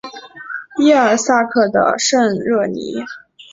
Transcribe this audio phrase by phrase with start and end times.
[0.79, 3.03] 耶尔萨克的圣热尼。